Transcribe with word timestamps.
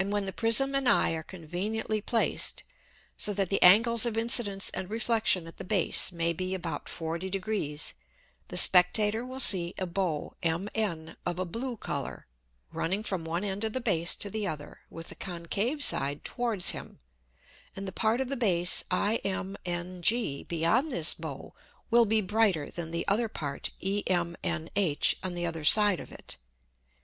And 0.00 0.10
when 0.10 0.24
the 0.24 0.32
Prism 0.32 0.74
and 0.74 0.88
Eye 0.88 1.12
are 1.12 1.22
conveniently 1.22 2.00
placed, 2.00 2.64
so 3.16 3.32
that 3.34 3.50
the 3.50 3.62
Angles 3.62 4.04
of 4.04 4.16
Incidence 4.16 4.68
and 4.70 4.90
Reflexion 4.90 5.46
at 5.46 5.58
the 5.58 5.64
Base 5.64 6.10
may 6.10 6.32
be 6.32 6.54
about 6.56 6.88
40 6.88 7.30
Degrees, 7.30 7.94
the 8.48 8.56
Spectator 8.56 9.24
will 9.24 9.38
see 9.38 9.74
a 9.78 9.86
Bow 9.86 10.34
MN 10.44 11.14
of 11.24 11.38
a 11.38 11.44
blue 11.44 11.76
Colour, 11.76 12.26
running 12.72 13.04
from 13.04 13.24
one 13.24 13.44
End 13.44 13.62
of 13.62 13.74
the 13.74 13.80
Base 13.80 14.16
to 14.16 14.28
the 14.28 14.44
other, 14.48 14.80
with 14.90 15.06
the 15.08 15.14
Concave 15.14 15.84
Side 15.84 16.24
towards 16.24 16.70
him, 16.70 16.98
and 17.76 17.86
the 17.86 17.92
Part 17.92 18.20
of 18.20 18.30
the 18.30 18.36
Base 18.36 18.82
IMNG 18.90 20.48
beyond 20.48 20.90
this 20.90 21.14
Bow 21.14 21.54
will 21.92 22.06
be 22.06 22.20
brighter 22.20 22.70
than 22.72 22.90
the 22.90 23.06
other 23.06 23.28
Part 23.28 23.70
EMNH 23.80 25.14
on 25.22 25.34
the 25.34 25.46
other 25.46 25.62
Side 25.64 26.00
of 26.00 26.10
it. 26.10 26.38